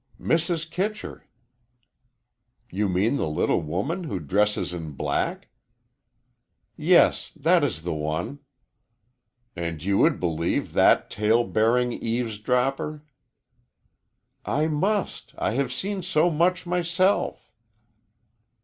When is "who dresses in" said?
4.05-4.93